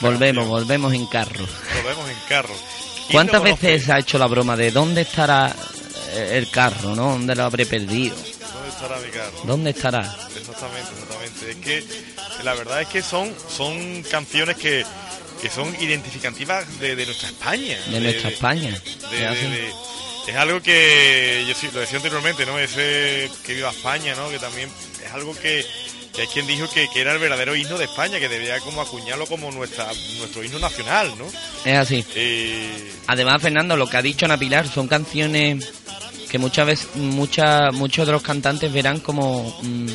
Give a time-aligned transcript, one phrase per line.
[0.00, 0.48] Volvemos, canción?
[0.48, 1.44] volvemos en carro.
[1.82, 2.54] Volvemos en carro.
[2.54, 5.52] ¿Quién ¿Cuántas veces ha hecho la broma de dónde estará
[6.12, 7.10] eh, el carro, no?
[7.12, 8.14] ¿Dónde lo habré perdido?
[8.14, 9.40] ¿Dónde estará mi carro?
[9.44, 10.16] ¿Dónde estará?
[10.36, 11.50] Exactamente, exactamente.
[11.50, 11.84] Es que
[12.44, 14.84] la verdad es que son, son canciones que,
[15.42, 17.76] que son identificativas de, de nuestra España.
[17.88, 18.80] De nuestra España.
[19.10, 19.72] de-
[20.26, 22.58] Es algo que yo sí, lo decía anteriormente, ¿no?
[22.58, 24.28] Ese que viva España, ¿no?
[24.30, 24.68] Que también
[25.04, 25.64] es algo que,
[26.14, 28.80] que hay quien dijo que, que era el verdadero himno de España, que debía como
[28.80, 29.86] acuñarlo como nuestra,
[30.18, 31.26] nuestro himno nacional, ¿no?
[31.64, 32.04] Es así.
[32.14, 35.72] Eh, Además, Fernando, lo que ha dicho Ana Pilar son canciones
[36.30, 39.86] que muchas veces, muchas, muchos de los cantantes verán como mm,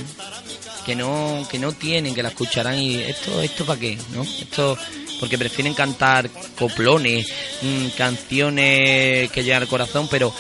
[0.85, 4.21] que no, que no tienen, que la escucharán y esto, esto para qué, ¿no?
[4.23, 4.77] Esto
[5.19, 7.27] porque prefieren cantar coplones,
[7.61, 10.33] mm, canciones que llegan al corazón, pero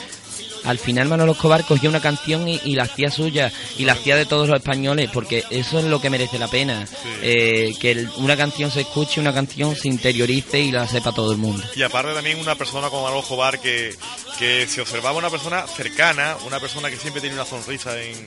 [0.65, 4.15] al final Manolo Escobar cogió una canción y, y la hacía suya y la hacía
[4.15, 6.87] de todos los españoles porque eso es lo que merece la pena
[7.21, 11.31] Eh, que el- una canción se escuche una canción se interiorice y la sepa todo
[11.31, 13.95] el mundo y aparte también una persona como Manolo Jobar que,
[14.39, 18.25] que se observaba una persona cercana, una persona que siempre tiene una sonrisa en,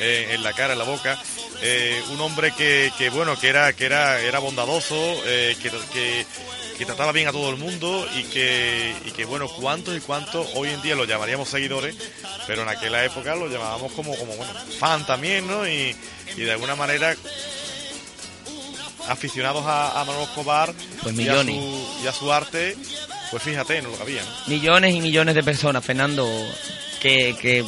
[0.00, 1.22] eh, en la cara, en la boca,
[1.62, 4.94] eh, un hombre que, que bueno, que era, que era, era bondadoso,
[5.26, 6.26] eh, que, que,
[6.76, 10.46] que trataba bien a todo el mundo y que, y que bueno, cuántos y cuántos
[10.54, 11.96] hoy en día lo llamaríamos seguidores,
[12.46, 15.66] pero en aquella época lo llamábamos como, como bueno, fan también, ¿no?
[15.66, 15.96] Y,
[16.36, 17.14] y de alguna manera
[19.08, 20.72] aficionados a, a Manolo Escobar
[21.02, 22.76] Pues y, a su, y a su arte,
[23.30, 24.28] pues fíjate, no lo que había, ¿no?
[24.46, 26.26] millones y millones de personas Fernando
[27.00, 27.64] que, que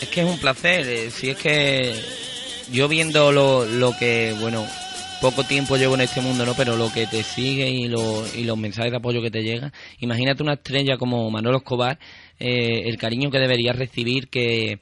[0.00, 2.19] es que es un placer eh, si es que
[2.72, 4.66] yo viendo lo, lo que bueno
[5.20, 8.44] poco tiempo llevo en este mundo no pero lo que te sigue y, lo, y
[8.44, 11.98] los mensajes de apoyo que te llegan imagínate una estrella como Manolo Escobar
[12.38, 14.78] eh, el cariño que debería recibir que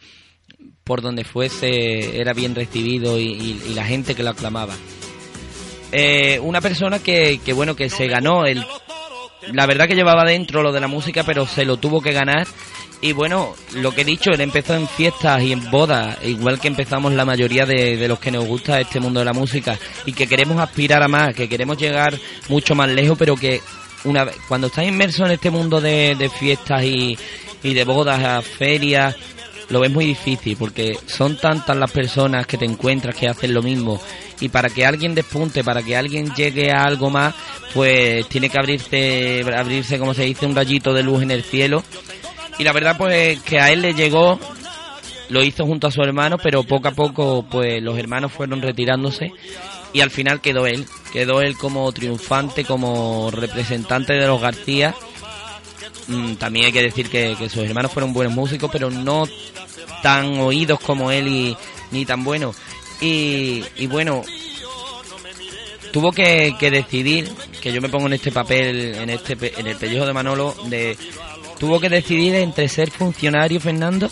[0.84, 4.74] por donde fuese era bien recibido y, y- y la gente que lo aclamaba.
[5.92, 8.64] Eh, una persona que, que bueno que se ganó el
[9.52, 12.46] la verdad que llevaba dentro lo de la música, pero se lo tuvo que ganar.
[13.00, 16.66] Y bueno, lo que he dicho, él empezó en fiestas y en bodas, igual que
[16.66, 20.12] empezamos la mayoría de, de los que nos gusta este mundo de la música y
[20.12, 23.60] que queremos aspirar a más, que queremos llegar mucho más lejos, pero que
[24.04, 27.16] una vez, cuando estás inmerso en este mundo de, de fiestas y,
[27.62, 29.14] y de bodas, a ferias,
[29.68, 33.62] lo ves muy difícil porque son tantas las personas que te encuentras que hacen lo
[33.62, 34.00] mismo
[34.40, 37.34] y para que alguien despunte, para que alguien llegue a algo más,
[37.74, 41.82] pues tiene que abrirse, abrirse como se dice, un rayito de luz en el cielo.
[42.58, 44.38] Y la verdad pues que a él le llegó,
[45.28, 49.32] lo hizo junto a su hermano, pero poco a poco pues los hermanos fueron retirándose
[49.92, 54.94] y al final quedó él, quedó él como triunfante, como representante de los García.
[56.08, 59.26] Mm, también hay que decir que, que sus hermanos fueron buenos músicos, pero no
[60.02, 61.56] tan oídos como él y
[61.90, 62.56] ni tan buenos.
[63.00, 64.22] Y, y bueno,
[65.92, 69.76] tuvo que, que decidir, que yo me pongo en este papel, en este en el
[69.76, 70.96] pellejo de Manolo, de
[71.58, 74.10] tuvo que decidir entre ser funcionario, Fernando,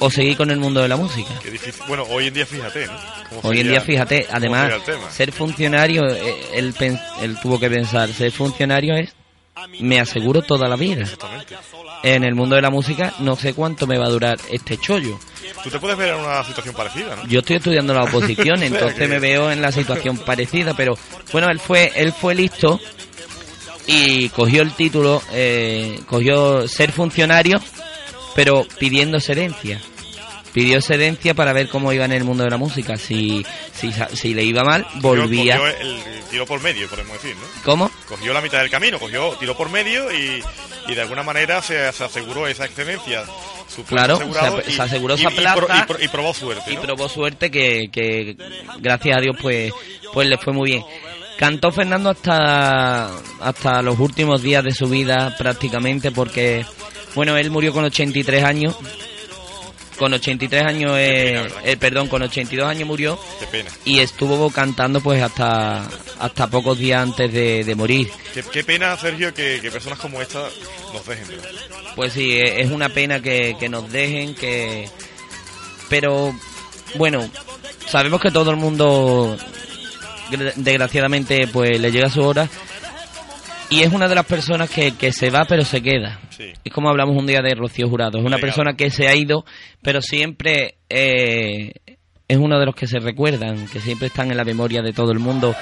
[0.00, 1.30] o seguir con el mundo de la música.
[1.42, 1.82] Qué difícil.
[1.86, 3.20] Bueno, hoy en día fíjate, ¿no?
[3.42, 4.72] Hoy en día, fíjate, además,
[5.10, 6.74] ser funcionario, eh, él,
[7.40, 9.14] tuvo que pensar, ser funcionario es,
[9.80, 11.04] me aseguro toda la vida.
[12.02, 15.18] En el mundo de la música, no sé cuánto me va a durar este chollo.
[15.62, 17.26] Tú te puedes ver en una situación parecida, ¿no?
[17.26, 20.96] Yo estoy estudiando la oposición, entonces me veo en la situación parecida, pero
[21.32, 22.80] bueno, él fue, él fue listo
[23.86, 27.60] y cogió el título, eh, cogió ser funcionario,
[28.34, 29.80] pero pidiendo excedencia.
[30.52, 32.96] Pidió excedencia para ver cómo iba en el mundo de la música.
[32.96, 35.58] Si, si, si le iba mal, volvía.
[35.58, 37.42] Cogió el, tiró por medio, podemos decir, ¿no?
[37.64, 37.90] ¿Cómo?
[38.08, 40.42] Cogió la mitad del camino, cogió, tiró por medio y,
[40.88, 43.24] y de alguna manera se, se aseguró esa excelencia.
[43.70, 45.78] Su Claro, asegurado se- y- se aseguró esa y plaza.
[45.78, 46.72] y pro- y probó suerte.
[46.72, 48.36] y probó suerte que, que
[48.80, 49.72] gracias a Dios pues
[50.12, 50.84] pues le fue muy bien
[51.38, 56.66] cantó Fernando hasta hasta los últimos días de su vida prácticamente porque
[57.14, 58.76] bueno él murió con 83 años
[60.00, 63.70] con 83 años eh, pena, eh, perdón con 82 años murió Qué pena.
[63.84, 65.86] y estuvo cantando pues hasta
[66.18, 70.20] hasta pocos días antes de, de morir Qué, qué pena, Sergio, que, que personas como
[70.22, 70.40] esta
[70.92, 71.28] nos dejen.
[71.28, 71.50] ¿verdad?
[71.96, 74.88] Pues sí, e- es una pena que, que nos dejen, que...
[75.88, 76.32] Pero,
[76.94, 77.28] bueno,
[77.88, 79.36] sabemos que todo el mundo,
[80.30, 82.48] gra- desgraciadamente, pues le llega su hora.
[83.70, 86.20] Y es una de las personas que, que se va pero se queda.
[86.30, 86.52] Sí.
[86.64, 88.18] Es como hablamos un día de Rocío Jurado.
[88.18, 89.44] Es una persona que se ha ido,
[89.82, 91.72] pero siempre eh,
[92.26, 95.12] es uno de los que se recuerdan, que siempre están en la memoria de todo
[95.12, 95.54] el mundo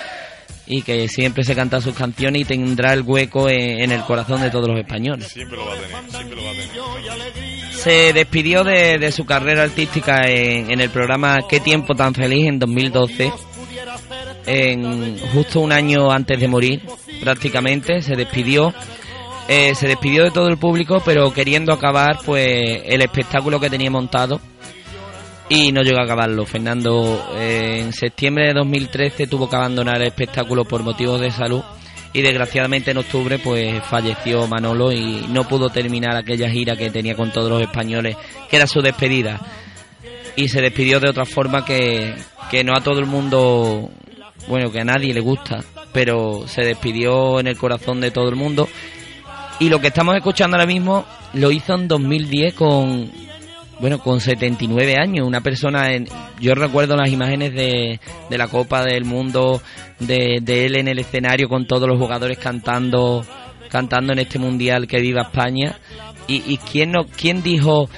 [0.67, 4.41] y que siempre se canta sus canciones y tendrá el hueco en- en el corazón
[4.41, 5.29] de todos los españoles.
[5.29, 7.73] Siempre lo va a tener, siempre lo va a tener.
[7.73, 12.47] Se despidió de, de su carrera artística en, en el programa Qué tiempo tan feliz
[12.49, 13.33] en 2012,
[14.47, 16.83] en justo un año antes de morir,
[17.21, 18.73] prácticamente se despidió.
[19.49, 23.91] Eh, se despidió de todo el público, pero queriendo acabar pues el espectáculo que tenía
[23.91, 24.41] montado
[25.49, 26.45] y no llegó a acabarlo.
[26.45, 31.63] Fernando eh, en septiembre de 2013 tuvo que abandonar el espectáculo por motivos de salud
[32.13, 37.15] y desgraciadamente en octubre pues falleció Manolo y no pudo terminar aquella gira que tenía
[37.15, 38.17] con todos los españoles,
[38.51, 39.41] que era su despedida.
[40.37, 42.15] Y se despidió de otra forma que,
[42.51, 43.91] que no a todo el mundo,
[44.47, 48.37] bueno, que a nadie le gusta, pero se despidió en el corazón de todo el
[48.37, 48.69] mundo.
[49.61, 51.05] Y lo que estamos escuchando ahora mismo
[51.35, 53.11] lo hizo en 2010 con,
[53.81, 55.27] bueno, con 79 años.
[55.27, 56.07] Una persona, en,
[56.41, 58.01] yo recuerdo las imágenes de,
[58.31, 59.61] de la Copa del Mundo,
[59.99, 63.25] de, él en el escenario con todos los jugadores cantando,
[63.69, 65.79] cantando en este mundial que viva España.
[66.27, 67.89] Y, y quién no, quién dijo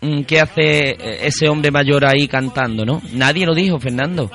[0.00, 3.00] mm, qué hace ese hombre mayor ahí cantando, ¿no?
[3.12, 4.30] Nadie lo dijo, Fernando.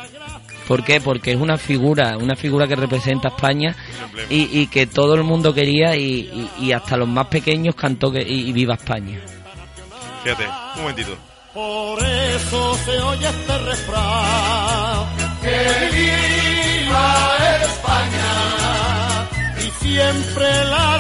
[0.70, 1.02] ¿Por qué?
[1.02, 3.76] Porque es una figura, una figura que representa a España
[4.30, 6.30] y, y que todo el mundo quería y,
[6.60, 9.20] y- y hasta los más pequeños cantó que, y, y viva España.
[10.24, 10.46] Fíjate,
[10.76, 11.18] un momentito.
[11.56, 15.06] Por eso se oye este refrán.
[15.42, 19.28] Que viva España
[19.58, 20.98] y siempre la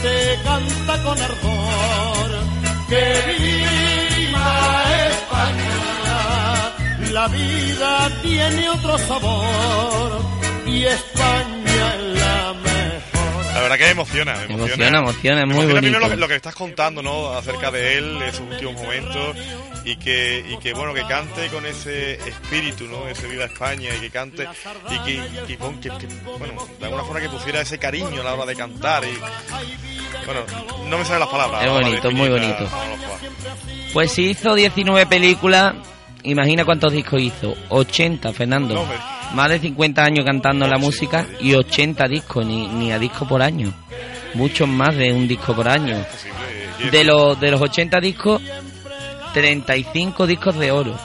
[0.00, 2.30] gente canta con ardor.
[2.88, 5.76] Que viva España.
[7.12, 10.20] La vida tiene otro sabor
[10.66, 11.94] y España
[13.68, 14.64] verdad que me emociona, me emociona.
[14.74, 16.08] Emociona, emociona, es muy emociona primero bonito.
[16.08, 17.32] lo que, lo que estás contando, ¿no?
[17.32, 19.36] Acerca de él, esos últimos momentos
[19.84, 23.08] y que, y que bueno, que cante con ese espíritu, ¿no?
[23.08, 24.46] Ese Viva España y que cante
[24.90, 26.06] y que, y que que-
[26.38, 29.18] bueno, de alguna forma que pusiera ese cariño a la hora de cantar y,
[30.26, 30.40] bueno,
[30.88, 31.64] no me salen las palabras.
[31.64, 32.68] Es de bonito, muy bonito.
[33.92, 35.74] Pues si hizo 19 películas,
[36.22, 37.54] imagina cuántos discos hizo.
[37.70, 38.74] 80, Fernando.
[38.74, 39.17] No.
[39.34, 43.42] Más de 50 años cantando la música y 80 discos, ni, ni a disco por
[43.42, 43.72] año.
[44.34, 46.04] Muchos más de un disco por año.
[46.90, 48.42] De los, de los 80 discos,
[49.34, 50.96] 35 discos de oro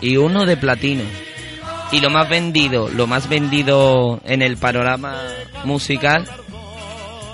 [0.00, 1.04] y uno de platino.
[1.92, 5.22] Y lo más vendido, lo más vendido en el panorama
[5.64, 6.28] musical,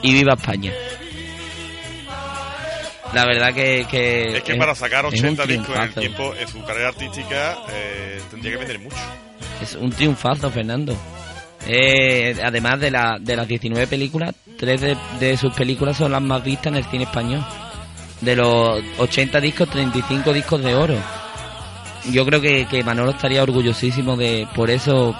[0.02, 0.72] y viva España.
[3.14, 3.86] La verdad que...
[3.90, 6.88] que Es que para sacar es un 80 discos en el tiempo, en su carrera
[6.88, 8.96] artística, eh, tendría que vender mucho.
[9.60, 10.96] Es un triunfazo, Fernando.
[11.66, 14.80] Eh, además de, la, de las 19 películas, tres
[15.20, 17.44] de, sus películas son las más vistas en el cine español.
[18.20, 20.96] De los 80 discos, 35 discos de oro.
[22.10, 24.46] Yo creo que, que Manolo estaría orgullosísimo de...
[24.54, 25.14] Por eso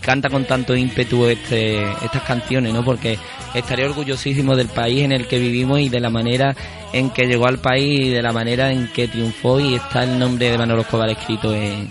[0.00, 2.84] canta con tanto ímpetu este, estas canciones, ¿no?
[2.84, 3.18] Porque
[3.54, 6.54] estaría orgullosísimo del país en el que vivimos y de la manera
[6.92, 10.18] en que llegó al país y de la manera en que triunfó y está el
[10.18, 11.88] nombre de Manolo Escobar escrito en,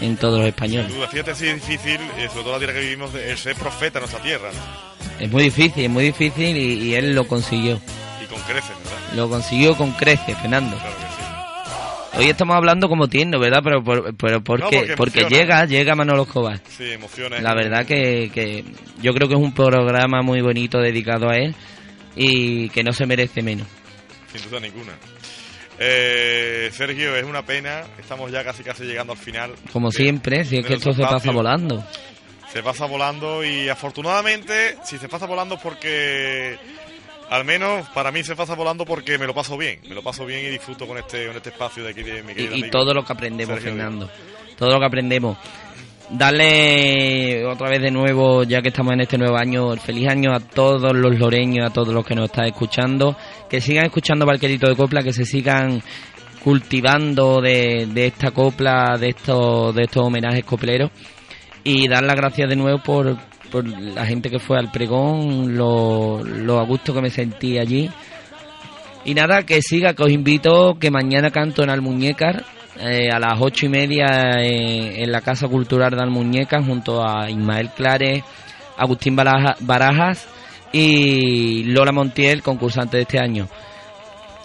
[0.00, 0.86] en todos los españoles.
[0.88, 3.54] Sin duda, fíjate si es difícil, eh, sobre todo la tierra que vivimos, el ser
[3.56, 4.94] profeta en nuestra tierra, ¿no?
[5.24, 7.80] Es muy difícil, es muy difícil y, y él lo consiguió.
[8.22, 9.14] Y con creces, ¿verdad?
[9.16, 10.76] Lo consiguió con creces, Fernando.
[10.76, 12.18] Claro que sí.
[12.18, 13.60] Hoy estamos hablando como tierno, ¿verdad?
[13.64, 15.28] Pero, por- pero porque, porque porque emociona.
[15.42, 16.60] llega, llega Manolo Escobar.
[16.68, 17.42] Sí, emociones.
[17.42, 18.64] La verdad que, que
[19.02, 21.54] yo creo que es un programa muy bonito dedicado a él
[22.16, 23.66] y que no se merece menos.
[24.32, 24.92] Sin duda ninguna.
[25.78, 27.82] Eh, Sergio, es una pena.
[27.98, 29.52] Estamos ya casi casi llegando al final.
[29.72, 31.84] Como siempre, si es que esto se pasa volando.
[32.52, 36.56] Se pasa volando y afortunadamente, si se pasa volando porque,
[37.28, 39.80] al menos para mí se pasa volando porque me lo paso bien.
[39.88, 42.32] Me lo paso bien y disfruto con este, con este espacio de aquí de mi
[42.32, 43.72] Y, amigo todo lo que aprendemos, Sergio.
[43.72, 44.08] Fernando.
[44.56, 45.36] Todo lo que aprendemos.
[46.10, 50.32] Darle otra vez de nuevo, ya que estamos en este nuevo año, el feliz año
[50.32, 53.16] a todos los loreños, a todos los que nos están escuchando,
[53.48, 55.82] que sigan escuchando Barquerito de Copla, que se sigan
[56.42, 60.90] cultivando de, de esta copla, de estos, de estos homenajes copleros
[61.64, 63.16] y dar las gracias de nuevo por,
[63.50, 67.90] por la gente que fue al pregón, lo, lo a gusto que me sentí allí.
[69.06, 72.44] Y nada, que siga, que os invito, que mañana canto en Almuñécar,
[72.80, 74.06] eh, a las ocho y media
[74.40, 78.22] eh, en la Casa Cultural de Almuñécar, junto a Ismael Clares,
[78.76, 80.26] Agustín Baraja- Barajas
[80.72, 83.48] y Lola Montiel, concursante de este año.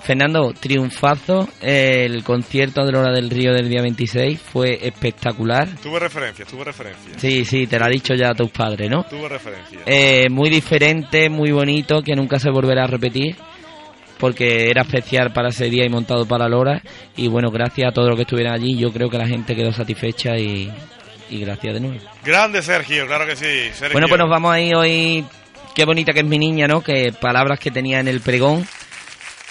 [0.02, 5.68] Fernando, triunfazo, el concierto de Lola del Río del día 26 fue espectacular.
[5.84, 7.16] Tuve referencias, tuve referencias.
[7.22, 9.04] Sí, sí, te lo ha dicho ya tus padres, ¿no?
[9.04, 9.84] Tuve referencias.
[9.86, 13.36] Eh, muy diferente, muy bonito, que nunca se volverá a repetir,
[14.20, 16.82] porque era especial para ese día y montado para Lora.
[17.16, 19.72] Y bueno, gracias a todos los que estuvieron allí, yo creo que la gente quedó
[19.72, 20.72] satisfecha y,
[21.30, 21.98] y gracias de nuevo.
[22.24, 23.72] Grande Sergio, claro que sí.
[23.74, 23.94] Sergio.
[23.94, 25.26] Bueno, pues nos vamos ahí hoy.
[25.74, 26.82] Qué bonita que es mi niña, ¿no?
[26.82, 28.68] Que palabras que tenía en el pregón.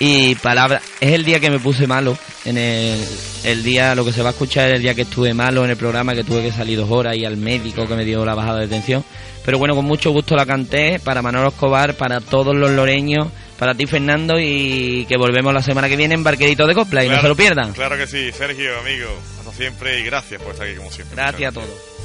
[0.01, 0.83] Y palabras.
[1.01, 2.17] Es el día que me puse malo.
[2.45, 3.03] En el,
[3.45, 5.71] el día, lo que se va a escuchar es el día que estuve malo en
[5.71, 8.35] el programa, que tuve que salir dos horas y al médico que me dio la
[8.35, 9.05] bajada de tensión.
[9.45, 13.29] Pero bueno, con mucho gusto la canté para Manolo Escobar, para todos los loreños,
[13.59, 17.09] para ti Fernando y que volvemos la semana que viene en Barquerito de Copla y
[17.09, 17.73] no se lo pierdan.
[17.73, 19.09] Claro que sí, Sergio, amigo.
[19.39, 21.17] Hasta siempre y gracias por estar aquí como siempre.
[21.17, 21.99] Gracias a Muchas todos.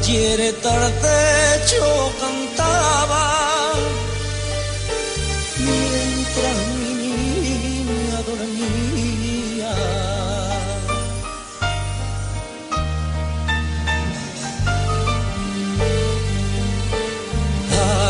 [0.00, 3.72] Ayer tarde yo cantaba
[5.58, 9.74] mientras mi niña dormía.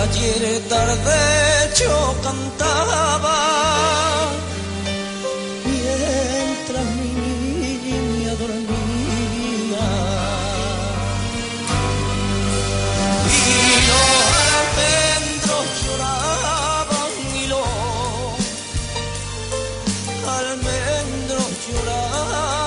[0.03, 1.38] Ayer tarde
[2.29, 3.39] cantaba.
[5.65, 9.89] Mientras mi niña dormía.
[13.37, 13.47] Y
[13.89, 14.21] los
[14.61, 17.69] almendros lloraban y los
[20.39, 22.58] almendros lloraban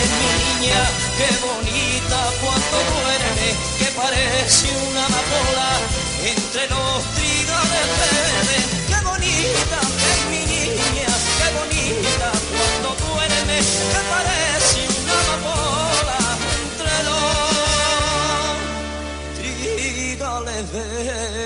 [0.00, 0.80] es mi niña,
[1.18, 5.70] qué bonita cuando duerme, que parece una amapola
[6.24, 8.64] entre los trigales verdes.
[8.88, 13.58] Qué bonita que es mi niña, qué bonita cuando duerme,
[13.92, 16.20] que parece una amapola
[16.62, 17.52] entre los
[19.38, 21.41] trigales verdes.